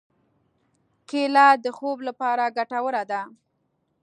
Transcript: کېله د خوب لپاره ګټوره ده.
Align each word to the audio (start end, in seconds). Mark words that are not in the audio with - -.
کېله 1.09 1.47
د 1.63 1.65
خوب 1.77 1.97
لپاره 2.07 2.53
ګټوره 2.57 3.03
ده. 3.11 3.21